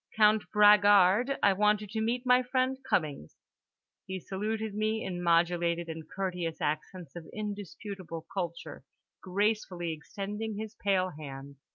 "Count 0.15 0.45
Bragard, 0.51 1.37
I 1.43 1.53
want 1.53 1.79
you 1.79 1.85
to 1.85 2.01
meet 2.01 2.25
my 2.25 2.41
friend 2.41 2.75
Cummings"—he 2.89 4.19
saluted 4.21 4.73
me 4.73 5.05
in 5.05 5.21
modulated 5.21 5.89
and 5.89 6.09
courteous 6.09 6.59
accents 6.59 7.15
of 7.15 7.27
indisputable 7.31 8.25
culture, 8.33 8.83
gracefully 9.21 9.93
extending 9.93 10.57
his 10.57 10.73
pale 10.73 11.09
hand. 11.11 11.57